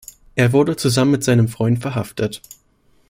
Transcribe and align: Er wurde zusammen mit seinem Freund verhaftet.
Er 0.33 0.51
wurde 0.51 0.77
zusammen 0.77 1.11
mit 1.11 1.23
seinem 1.23 1.47
Freund 1.47 1.77
verhaftet. 1.77 2.41